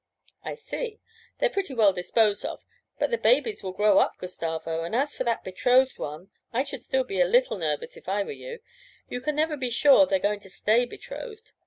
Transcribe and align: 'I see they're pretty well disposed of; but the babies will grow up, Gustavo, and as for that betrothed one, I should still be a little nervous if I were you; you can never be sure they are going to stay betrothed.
'I 0.43 0.55
see 0.55 0.99
they're 1.37 1.51
pretty 1.51 1.75
well 1.75 1.93
disposed 1.93 2.43
of; 2.43 2.63
but 2.97 3.11
the 3.11 3.19
babies 3.19 3.61
will 3.61 3.71
grow 3.71 3.99
up, 3.99 4.17
Gustavo, 4.17 4.83
and 4.83 4.95
as 4.95 5.13
for 5.13 5.23
that 5.25 5.43
betrothed 5.43 5.99
one, 5.99 6.31
I 6.51 6.63
should 6.63 6.81
still 6.81 7.03
be 7.03 7.21
a 7.21 7.25
little 7.25 7.59
nervous 7.59 7.95
if 7.97 8.09
I 8.09 8.23
were 8.23 8.31
you; 8.31 8.61
you 9.09 9.21
can 9.21 9.35
never 9.35 9.55
be 9.57 9.69
sure 9.69 10.07
they 10.07 10.15
are 10.15 10.19
going 10.19 10.39
to 10.39 10.49
stay 10.49 10.85
betrothed. 10.85 11.51